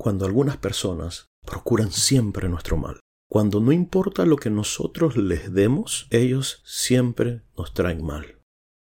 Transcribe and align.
cuando 0.00 0.24
algunas 0.24 0.56
personas 0.56 1.26
procuran 1.44 1.92
siempre 1.92 2.48
nuestro 2.48 2.78
mal? 2.78 3.00
Cuando 3.30 3.60
no 3.60 3.70
importa 3.70 4.24
lo 4.24 4.36
que 4.36 4.48
nosotros 4.48 5.18
les 5.18 5.52
demos, 5.52 6.06
ellos 6.08 6.62
siempre 6.64 7.42
nos 7.54 7.74
traen 7.74 8.02
mal. 8.02 8.40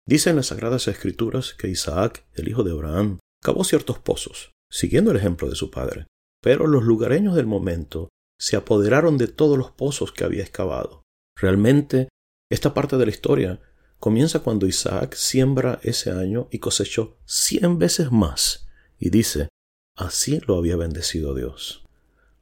Dicen 0.05 0.35
las 0.35 0.47
Sagradas 0.47 0.89
Escrituras 0.89 1.55
que 1.55 1.69
Isaac, 1.69 2.27
el 2.35 2.49
hijo 2.49 2.65
de 2.65 2.73
Abraham, 2.73 3.21
cavó 3.41 3.63
ciertos 3.63 4.01
pozos, 4.01 4.51
siguiendo 4.69 5.13
el 5.13 5.17
ejemplo 5.17 5.49
de 5.49 5.55
su 5.55 5.71
padre. 5.71 6.07
Pero 6.43 6.67
los 6.67 6.83
lugareños 6.83 7.37
del 7.37 7.47
momento 7.47 8.09
se 8.37 8.57
apoderaron 8.57 9.17
de 9.17 9.29
todos 9.29 9.57
los 9.57 9.71
pozos 9.71 10.11
que 10.11 10.25
había 10.25 10.43
excavado. 10.43 11.05
Realmente, 11.41 12.09
esta 12.51 12.75
parte 12.75 12.97
de 12.97 13.07
la 13.07 13.13
historia 13.13 13.61
comienza 14.01 14.41
cuando 14.41 14.67
Isaac 14.67 15.15
siembra 15.15 15.79
ese 15.85 16.11
año 16.11 16.49
y 16.51 16.59
cosechó 16.59 17.17
cien 17.25 17.79
veces 17.79 18.11
más, 18.11 18.67
y 18.99 19.11
dice, 19.11 19.49
así 19.97 20.41
lo 20.47 20.57
había 20.57 20.77
bendecido 20.77 21.35
Dios. 21.35 21.85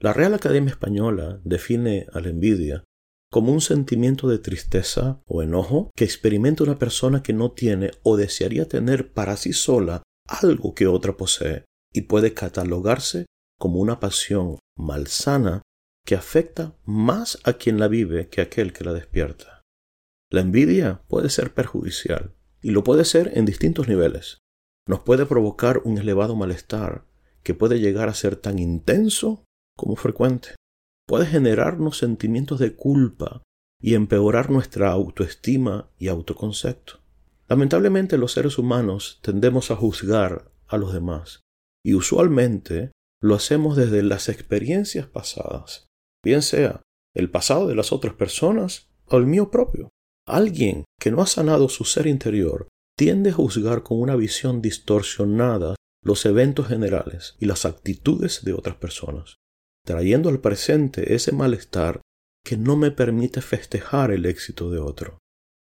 La 0.00 0.12
Real 0.12 0.34
Academia 0.34 0.70
Española 0.70 1.40
define 1.44 2.06
a 2.12 2.20
la 2.20 2.28
envidia 2.28 2.84
como 3.30 3.52
un 3.52 3.61
sentimiento 3.61 4.28
de 4.28 4.38
tristeza 4.38 5.20
o 5.27 5.42
enojo 5.42 5.91
que 5.96 6.05
experimenta 6.05 6.62
una 6.62 6.78
persona 6.78 7.22
que 7.22 7.33
no 7.33 7.52
tiene 7.52 7.91
o 8.02 8.16
desearía 8.16 8.69
tener 8.69 9.12
para 9.12 9.36
sí 9.36 9.52
sola 9.52 10.02
algo 10.28 10.74
que 10.74 10.86
otra 10.86 11.16
posee 11.16 11.64
y 11.92 12.02
puede 12.02 12.34
catalogarse 12.34 13.27
como 13.58 13.80
una 13.80 13.98
pasión 13.98 14.58
malsana 14.77 15.62
que 16.05 16.14
afecta 16.14 16.77
más 16.84 17.39
a 17.44 17.55
quien 17.55 17.78
la 17.78 17.89
vive 17.89 18.28
que 18.28 18.41
a 18.41 18.44
aquel 18.44 18.72
que 18.72 18.84
la 18.84 18.92
despierta. 18.92 19.62
La 20.30 20.41
envidia 20.41 21.02
puede 21.08 21.30
ser 21.30 21.55
perjudicial 21.55 22.34
y 22.61 22.70
lo 22.70 22.84
puede 22.84 23.05
ser 23.05 23.33
en 23.34 23.46
distintos 23.46 23.89
niveles. 23.89 24.39
Nos 24.86 25.00
puede 25.00 25.27
provocar 25.27 25.80
un 25.84 25.98
elevado 25.98 26.36
malestar 26.36 27.06
que 27.45 27.55
puede 27.55 27.78
llegar 27.78 28.09
a 28.09 28.14
ser 28.14 28.37
tan 28.37 28.59
intenso 28.59 29.45
como 29.77 29.97
frecuente. 29.97 30.56
Puede 31.06 31.27
generarnos 31.27 31.98
sentimientos 31.98 32.59
de 32.59 32.75
culpa 32.75 33.42
y 33.81 33.95
empeorar 33.95 34.51
nuestra 34.51 34.91
autoestima 34.91 35.91
y 35.98 36.09
autoconcepto. 36.09 37.01
Lamentablemente 37.48 38.17
los 38.17 38.33
seres 38.33 38.59
humanos 38.59 39.20
tendemos 39.23 39.70
a 39.70 39.77
juzgar 39.77 40.51
a 40.67 40.78
los 40.78 40.95
demás 40.95 41.41
y 41.84 41.95
usualmente 41.95 42.92
lo 43.23 43.34
hacemos 43.34 43.77
desde 43.77 44.03
las 44.03 44.29
experiencias 44.31 45.06
pasadas, 45.06 45.86
bien 46.25 46.41
sea 46.41 46.83
el 47.14 47.31
pasado 47.31 47.69
de 47.69 47.75
las 47.75 47.92
otras 47.92 48.14
personas 48.14 48.89
o 49.06 49.19
el 49.19 49.27
mío 49.27 49.51
propio. 49.51 49.91
Alguien 50.27 50.84
que 50.98 51.11
no 51.11 51.20
ha 51.20 51.27
sanado 51.27 51.69
su 51.69 51.84
ser 51.84 52.06
interior 52.06 52.69
tiende 52.97 53.31
a 53.31 53.34
juzgar 53.34 53.83
con 53.83 54.01
una 54.01 54.17
visión 54.17 54.62
distorsionada 54.62 55.75
los 56.05 56.24
eventos 56.27 56.69
generales 56.69 57.34
y 57.41 57.47
las 57.47 57.64
actitudes 57.64 58.44
de 58.44 58.52
otras 58.52 58.77
personas, 58.77 59.36
trayendo 59.84 60.28
al 60.28 60.41
presente 60.41 61.14
ese 61.14 61.33
malestar 61.33 62.00
que 62.44 62.56
no 62.56 62.77
me 62.77 62.91
permite 62.91 63.41
festejar 63.41 64.11
el 64.12 64.27
éxito 64.27 64.70
de 64.70 64.78
otro. 64.78 65.19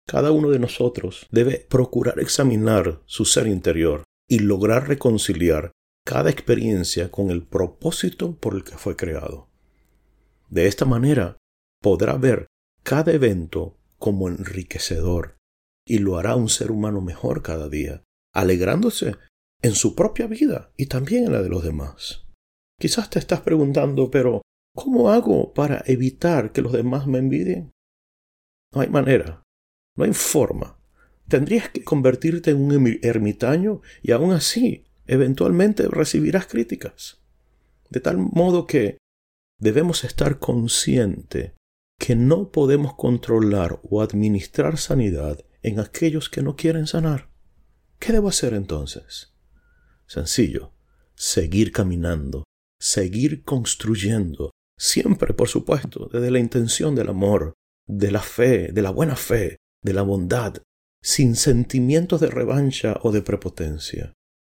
Cada 0.07 0.33
uno 0.33 0.51
de 0.51 0.59
nosotros 0.59 1.27
debe 1.31 1.67
procurar 1.69 2.19
examinar 2.19 3.01
su 3.07 3.25
ser 3.25 3.47
interior 3.47 4.03
y 4.29 4.41
lograr 4.41 4.89
reconciliar 4.89 5.73
cada 6.05 6.31
experiencia 6.31 7.11
con 7.11 7.31
el 7.31 7.45
propósito 7.45 8.37
por 8.37 8.55
el 8.55 8.65
que 8.65 8.77
fue 8.77 8.97
creado. 8.97 9.49
De 10.49 10.67
esta 10.67 10.85
manera 10.85 11.37
podrá 11.81 12.17
ver 12.17 12.47
cada 12.83 13.13
evento 13.13 13.79
como 13.99 14.29
enriquecedor 14.29 15.37
y 15.85 15.99
lo 15.99 16.19
hará 16.19 16.37
un 16.37 16.49
ser 16.49 16.71
humano 16.71 17.01
mejor 17.01 17.43
cada 17.43 17.69
día, 17.69 18.03
alegrándose 18.33 19.17
en 19.63 19.75
su 19.75 19.95
propia 19.95 20.27
vida 20.27 20.73
y 20.77 20.87
también 20.87 21.25
en 21.25 21.33
la 21.33 21.43
de 21.43 21.49
los 21.49 21.65
demás. 21.65 22.27
Quizás 22.79 23.11
te 23.11 23.19
estás 23.19 23.41
preguntando, 23.41 24.11
pero 24.11 24.43
¿cómo 24.75 25.11
hago 25.11 25.55
para 25.55 25.83
evitar 25.87 26.53
que 26.53 26.63
los 26.63 26.73
demás 26.73 27.07
me 27.07 27.19
envidien? 27.19 27.73
No 28.75 28.83
hay 28.83 28.89
manera, 28.89 29.43
no 29.97 30.05
hay 30.05 30.13
forma. 30.13 30.79
Tendrías 31.29 31.71
que 31.71 31.83
convertirte 31.83 32.51
en 32.51 32.61
un 32.61 32.99
ermitaño 33.03 33.81
y 34.03 34.13
aún 34.13 34.33
así 34.33 34.85
eventualmente 35.07 35.89
recibirás 35.89 36.47
críticas. 36.47 37.21
De 37.91 38.01
tal 38.01 38.19
modo 38.19 38.67
que 38.67 38.99
debemos 39.59 40.05
estar 40.05 40.39
conscientes 40.39 41.53
que 41.99 42.15
no 42.15 42.51
podemos 42.51 42.95
controlar 42.95 43.81
o 43.83 44.03
administrar 44.03 44.77
sanidad 44.77 45.45
en 45.63 45.81
aquellos 45.81 46.29
que 46.29 46.43
no 46.43 46.55
quieren 46.57 46.87
sanar. 46.87 47.31
¿Qué 47.99 48.13
debo 48.13 48.29
hacer 48.29 48.53
entonces? 48.53 49.36
Sencillo, 50.07 50.73
seguir 51.15 51.73
caminando, 51.73 52.45
seguir 52.81 53.43
construyendo, 53.43 54.51
siempre, 54.79 55.35
por 55.35 55.49
supuesto, 55.49 56.09
desde 56.13 56.31
la 56.31 56.39
intención 56.39 56.95
del 56.95 57.09
amor, 57.09 57.55
de 57.87 58.11
la 58.11 58.23
fe, 58.23 58.73
de 58.73 58.83
la 58.83 58.91
buena 58.91 59.17
fe, 59.17 59.57
de 59.83 59.93
la 59.93 60.03
bondad, 60.03 60.63
sin 61.03 61.37
sentimientos 61.37 62.21
de 62.21 62.29
revancha 62.29 62.99
o 63.03 63.13
de 63.13 63.23
prepotencia. 63.23 64.13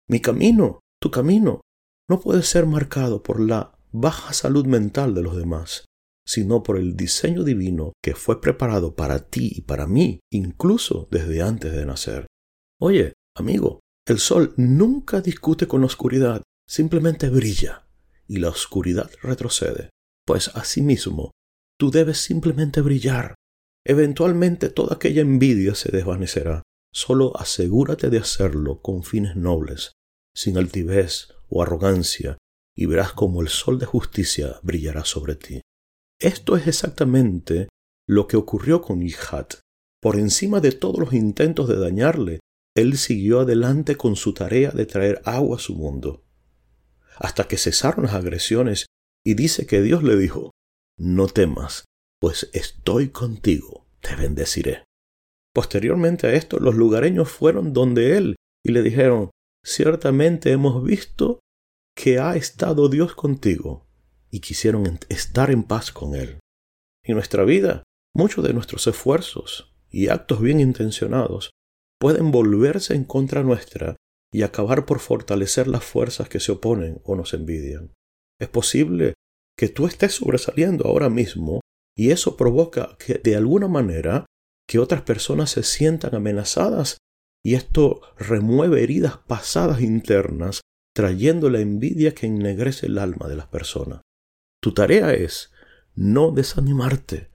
Mi 0.09 0.21
camino, 0.21 0.81
tu 1.01 1.11
camino, 1.11 1.61
no 2.09 2.21
puede 2.21 2.43
ser 2.43 2.67
marcado 2.67 3.23
por 3.23 3.41
la 3.41 3.73
baja 3.93 4.33
salud 4.33 4.67
mental 4.67 5.15
de 5.15 5.23
los 5.23 5.37
demás, 5.37 5.85
sino 6.27 6.63
por 6.63 6.77
el 6.77 6.97
diseño 6.97 7.45
divino 7.45 7.93
que 8.03 8.15
fue 8.15 8.41
preparado 8.41 8.95
para 8.95 9.21
ti 9.21 9.53
y 9.55 9.61
para 9.63 9.87
mí, 9.87 10.21
incluso 10.33 11.09
desde 11.11 11.43
antes 11.43 11.73
de 11.73 11.87
nacer. 11.87 12.27
Oye, 12.81 13.13
amigo, 13.37 13.81
el 14.11 14.19
sol 14.19 14.55
nunca 14.57 15.21
discute 15.21 15.69
con 15.69 15.83
la 15.83 15.87
oscuridad, 15.87 16.43
simplemente 16.69 17.29
brilla, 17.29 17.87
y 18.27 18.39
la 18.39 18.49
oscuridad 18.49 19.09
retrocede. 19.23 19.91
Pues 20.27 20.49
asimismo, 20.55 21.31
tú 21.79 21.93
debes 21.93 22.19
simplemente 22.19 22.81
brillar. 22.81 23.37
Eventualmente 23.87 24.69
toda 24.69 24.97
aquella 24.97 25.23
envidia 25.23 25.77
se 25.77 25.93
desvanecerá. 25.93 26.63
Solo 26.93 27.37
asegúrate 27.39 28.11
de 28.11 28.19
hacerlo 28.19 28.83
con 28.83 29.05
fines 29.05 29.37
nobles, 29.37 29.93
sin 30.35 30.59
altivez 30.59 31.29
o 31.49 31.63
arrogancia, 31.63 32.37
y 32.77 32.87
verás 32.87 33.13
como 33.13 33.41
el 33.43 33.49
sol 33.49 33.79
de 33.79 33.87
justicia 33.87 34.59
brillará 34.63 35.05
sobre 35.05 35.37
ti. 35.37 35.61
Esto 36.19 36.57
es 36.57 36.67
exactamente 36.67 37.69
lo 38.09 38.27
que 38.27 38.37
ocurrió 38.37 38.83
con 38.83 39.03
Ihat. 39.03 39.61
Por 40.03 40.17
encima 40.17 40.59
de 40.59 40.73
todos 40.73 40.99
los 40.99 41.13
intentos 41.13 41.69
de 41.69 41.79
dañarle, 41.79 42.40
él 42.81 42.97
siguió 42.97 43.41
adelante 43.41 43.97
con 43.97 44.17
su 44.17 44.35
tarea 44.35 44.71
de 44.71 44.87
traer 44.87 45.21
agua 45.25 45.57
a 45.57 45.61
su 45.61 45.75
mundo, 45.75 46.25
hasta 47.17 47.49
que 47.49 47.57
cesaron 47.57 48.07
las 48.07 48.15
agresiones 48.15 48.87
y 49.25 49.35
dice 49.35 49.67
que 49.67 49.83
Dios 49.83 50.03
le 50.03 50.17
dijo, 50.17 50.53
No 50.99 51.27
temas, 51.27 51.85
pues 52.21 52.51
estoy 52.53 53.11
contigo, 53.11 53.87
te 54.01 54.17
bendeciré. 54.17 54.85
Posteriormente 55.55 56.29
a 56.29 56.35
esto, 56.35 56.59
los 56.59 56.75
lugareños 56.75 57.31
fueron 57.31 57.73
donde 57.73 58.17
él 58.17 58.37
y 58.65 58.73
le 58.73 58.83
dijeron, 58.83 59.31
ciertamente 59.65 60.53
hemos 60.53 60.83
visto 60.85 61.41
que 61.97 62.19
ha 62.19 62.37
estado 62.37 62.89
Dios 62.89 63.15
contigo 63.15 63.87
y 64.31 64.41
quisieron 64.41 64.99
estar 65.09 65.51
en 65.51 65.65
paz 65.65 65.91
con 65.91 66.15
Él. 66.15 66.39
En 67.05 67.15
nuestra 67.15 67.45
vida, 67.45 67.83
muchos 68.15 68.45
de 68.45 68.55
nuestros 68.55 68.87
esfuerzos 68.87 69.75
y 69.91 70.09
actos 70.09 70.41
bien 70.41 70.61
intencionados 70.61 71.51
pueden 72.01 72.31
volverse 72.31 72.95
en 72.95 73.05
contra 73.05 73.43
nuestra 73.43 73.97
y 74.33 74.43
acabar 74.43 74.87
por 74.87 75.01
fortalecer 75.01 75.69
las 75.69 75.85
fuerzas 75.85 76.29
que 76.29 76.41
se 76.41 76.53
oponen 76.53 77.01
o 77.05 77.15
nos 77.15 77.35
envidian. 77.35 77.93
Es 78.41 78.49
posible 78.49 79.15
que 79.57 79.69
tú 79.69 79.87
estés 79.87 80.15
sobresaliendo 80.15 80.87
ahora 80.87 81.11
mismo 81.11 81.61
y 81.97 82.11
eso 82.11 82.37
provoca 82.37 82.97
que 82.99 83.15
de 83.15 83.37
alguna 83.37 83.69
manera 83.69 84.25
que 84.67 84.79
otras 84.79 85.03
personas 85.03 85.51
se 85.51 85.63
sientan 85.63 86.15
amenazadas 86.15 86.97
y 87.45 87.55
esto 87.55 88.01
remueve 88.17 88.83
heridas 88.83 89.19
pasadas 89.19 89.81
internas, 89.81 90.61
trayendo 90.95 91.51
la 91.51 91.61
envidia 91.61 92.15
que 92.15 92.27
ennegrece 92.27 92.87
el 92.87 92.99
alma 92.99 93.29
de 93.29 93.37
las 93.37 93.49
personas. 93.49 94.01
Tu 94.63 94.73
tarea 94.73 95.13
es 95.13 95.53
no 95.95 96.31
desanimarte, 96.31 97.31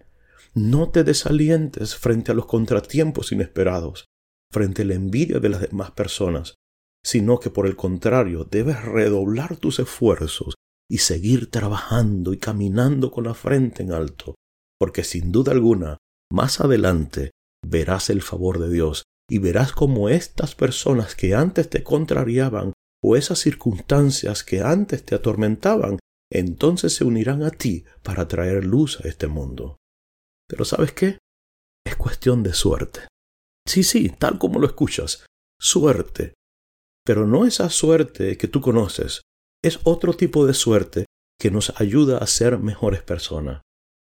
no 0.54 0.90
te 0.90 1.04
desalientes 1.04 1.96
frente 1.96 2.32
a 2.32 2.36
los 2.36 2.46
contratiempos 2.46 3.32
inesperados, 3.32 4.06
frente 4.56 4.84
a 4.84 4.86
la 4.86 4.94
envidia 4.94 5.42
de 5.42 5.50
las 5.50 5.60
demás 5.60 5.92
personas, 5.92 6.56
sino 7.06 7.42
que 7.42 7.50
por 7.50 7.68
el 7.68 7.76
contrario 7.76 8.46
debes 8.46 8.86
redoblar 8.86 9.58
tus 9.58 9.80
esfuerzos 9.80 10.56
y 10.90 11.00
seguir 11.00 11.52
trabajando 11.52 12.32
y 12.32 12.38
caminando 12.38 13.12
con 13.12 13.26
la 13.26 13.34
frente 13.34 13.84
en 13.84 13.92
alto, 13.92 14.36
porque 14.80 15.04
sin 15.04 15.34
duda 15.34 15.52
alguna, 15.52 15.98
más 16.32 16.62
adelante 16.62 17.32
verás 17.68 18.10
el 18.10 18.22
favor 18.22 18.60
de 18.60 18.70
Dios 18.70 19.04
y 19.30 19.40
verás 19.40 19.74
cómo 19.74 20.08
estas 20.08 20.56
personas 20.56 21.16
que 21.16 21.36
antes 21.36 21.70
te 21.70 21.84
contrariaban 21.84 22.72
o 23.04 23.18
esas 23.18 23.40
circunstancias 23.40 24.46
que 24.46 24.62
antes 24.62 25.04
te 25.04 25.16
atormentaban, 25.16 26.00
entonces 26.32 26.96
se 26.96 27.04
unirán 27.04 27.44
a 27.44 27.52
ti 27.52 27.84
para 28.04 28.30
traer 28.30 28.64
luz 28.64 29.02
a 29.04 29.10
este 29.10 29.28
mundo. 29.28 29.76
Pero 30.48 30.64
¿sabes 30.64 30.94
qué? 30.94 31.18
Es 31.86 31.98
cuestión 31.98 32.42
de 32.42 32.54
suerte. 32.54 33.02
Sí, 33.68 33.84
sí, 33.84 34.10
tal 34.10 34.38
como 34.38 34.60
lo 34.60 34.68
escuchas, 34.68 35.26
suerte. 35.60 36.34
Pero 37.06 37.26
no 37.26 37.46
esa 37.46 37.70
suerte 37.70 38.38
que 38.38 38.48
tú 38.48 38.62
conoces, 38.62 39.22
es 39.64 39.80
otro 39.84 40.14
tipo 40.14 40.46
de 40.46 40.54
suerte 40.54 41.06
que 41.40 41.52
nos 41.52 41.80
ayuda 41.80 42.20
a 42.20 42.28
ser 42.28 42.60
mejores 42.60 43.02
personas. 43.04 43.62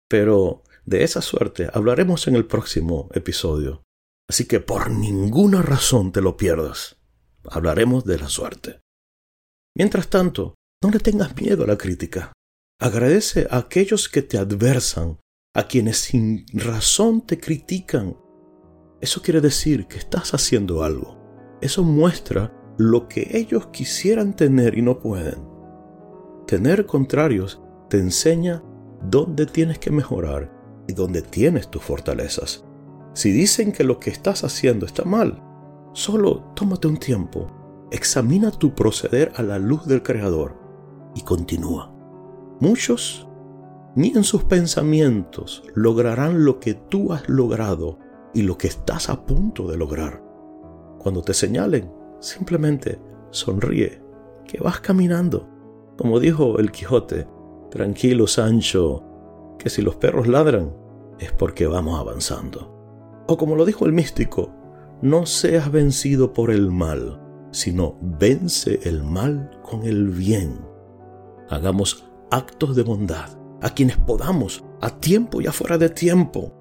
Pero 0.09 0.63
de 0.85 1.05
esa 1.05 1.23
suerte 1.23 1.69
hablaremos 1.73 2.27
en 2.27 2.37
el 2.37 2.47
próximo 2.47 3.09
episodio. 3.13 3.83
Así 4.29 4.47
que 4.47 4.61
por 4.61 4.91
ninguna 4.91 5.63
razón 5.63 6.13
te 6.13 6.21
lo 6.21 6.37
pierdas. 6.37 6.97
Hablaremos 7.45 8.05
de 8.05 8.19
la 8.19 8.29
suerte. 8.29 8.81
Mientras 9.77 10.09
tanto, 10.09 10.55
no 10.83 10.91
le 10.91 10.99
tengas 10.99 11.37
miedo 11.37 11.65
a 11.65 11.67
la 11.67 11.79
crítica. 11.79 12.33
Agradece 12.81 13.47
a 13.51 13.59
aquellos 13.59 14.09
que 14.09 14.23
te 14.23 14.39
adversan, 14.39 15.19
a 15.55 15.69
quienes 15.69 15.99
sin 15.99 16.47
razón 16.53 17.27
te 17.27 17.39
critican. 17.39 18.17
Eso 19.01 19.23
quiere 19.23 19.41
decir 19.41 19.87
que 19.87 19.99
estás 19.99 20.35
haciendo 20.35 20.83
algo. 20.83 21.17
Eso 21.61 21.83
muestra 21.83 22.53
lo 22.77 23.09
que 23.09 23.29
ellos 23.33 23.69
quisieran 23.69 24.35
tener 24.35 24.77
y 24.77 24.83
no 24.83 24.99
pueden. 24.99 25.49
Tener 26.47 26.85
contrarios 26.87 27.63
te 27.89 27.99
enseña 27.99 28.63
dónde 29.03 29.47
tienes 29.47 29.79
que 29.79 29.91
mejorar 29.91 30.53
y 30.87 30.93
dónde 30.93 31.23
tienes 31.23 31.71
tus 31.71 31.83
fortalezas. 31.83 32.65
Si 33.15 33.33
dicen 33.33 33.73
que 33.73 33.85
lo 33.85 33.99
que 33.99 34.11
estás 34.11 34.45
haciendo 34.45 34.87
está 34.87 35.05
mal, 35.05 35.43
solo 35.93 36.53
tómate 36.55 36.87
un 36.87 36.99
tiempo, 36.99 37.51
examina 37.91 38.51
tu 38.51 38.75
proceder 38.75 39.33
a 39.37 39.43
la 39.43 39.59
luz 39.59 39.87
del 39.87 40.03
Creador 40.03 40.57
y 41.15 41.23
continúa. 41.23 41.93
Muchos 42.61 43.27
ni 43.97 44.13
en 44.15 44.25
sus 44.25 44.45
pensamientos 44.45 45.63
lograrán 45.75 46.45
lo 46.45 46.61
que 46.61 46.75
tú 46.75 47.13
has 47.13 47.29
logrado 47.29 47.99
y 48.35 48.43
lo 48.43 48.57
que 48.57 48.69
estás 48.69 49.09
a 49.09 49.25
punto 49.25 49.69
de 49.69 49.77
lograr. 49.77 50.23
Cuando 50.99 51.23
te 51.23 51.35
señalen, 51.35 51.91
simplemente 52.21 53.01
sonríe, 53.31 54.03
que 54.47 54.59
vas 54.59 54.81
caminando. 54.81 55.49
Como 55.97 56.21
dijo 56.21 56.59
el 56.59 56.71
Quijote, 56.71 57.27
tranquilo 57.71 58.27
Sancho, 58.27 59.05
que 59.59 59.71
si 59.71 59.83
los 59.83 59.97
perros 59.97 60.27
ladran 60.27 60.75
es 61.19 61.33
porque 61.33 61.67
vamos 61.67 61.99
avanzando. 61.99 63.25
O 63.27 63.37
como 63.37 63.55
lo 63.55 63.65
dijo 63.65 63.87
el 63.87 63.93
místico, 63.93 64.51
no 65.03 65.27
seas 65.27 65.71
vencido 65.71 66.33
por 66.33 66.51
el 66.51 66.71
mal, 66.71 67.21
sino 67.53 67.97
vence 68.01 68.81
el 68.85 69.03
mal 69.03 69.61
con 69.63 69.85
el 69.85 70.09
bien. 70.09 70.61
Hagamos 71.49 72.05
actos 72.31 72.77
de 72.77 72.83
bondad 72.83 73.31
a 73.63 73.71
quienes 73.71 73.97
podamos, 73.99 74.65
a 74.81 74.99
tiempo 74.99 75.41
y 75.41 75.47
afuera 75.47 75.77
de 75.79 75.91
tiempo, 75.91 76.53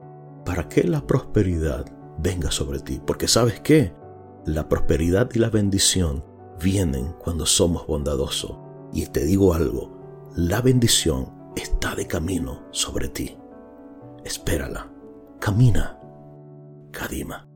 para 0.49 0.67
que 0.67 0.83
la 0.83 1.05
prosperidad 1.05 1.85
venga 2.17 2.49
sobre 2.49 2.79
ti. 2.79 2.99
Porque 3.05 3.27
sabes 3.27 3.59
qué? 3.59 3.93
La 4.47 4.67
prosperidad 4.67 5.29
y 5.35 5.37
la 5.37 5.51
bendición 5.51 6.25
vienen 6.59 7.13
cuando 7.19 7.45
somos 7.45 7.85
bondadosos. 7.85 8.57
Y 8.91 9.05
te 9.05 9.25
digo 9.25 9.53
algo, 9.53 10.31
la 10.35 10.59
bendición 10.61 11.51
está 11.55 11.93
de 11.93 12.07
camino 12.07 12.63
sobre 12.71 13.09
ti. 13.09 13.37
Espérala. 14.23 14.91
Camina. 15.39 15.99
Kadima. 16.91 17.48